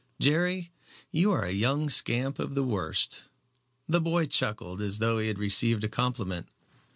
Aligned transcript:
"Jerry, 0.19 0.71
you 1.11 1.31
are 1.31 1.43
a 1.43 1.51
young 1.51 1.87
scamp 1.87 2.39
of 2.39 2.55
the 2.55 2.63
worst." 2.63 3.25
The 3.87 4.01
boy 4.01 4.25
chuckled 4.25 4.81
as 4.81 4.97
though 4.97 5.19
he 5.19 5.27
had 5.27 5.37
received 5.37 5.83
a 5.83 5.89
compliment. 5.89 6.47